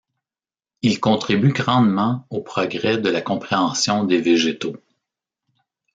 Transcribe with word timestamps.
Il 0.81 0.99
contribue 0.99 1.53
grandement 1.53 2.25
aux 2.31 2.41
progrès 2.41 2.97
de 2.97 3.07
la 3.11 3.21
compréhension 3.21 4.03
des 4.03 4.19
végétaux. 4.19 4.77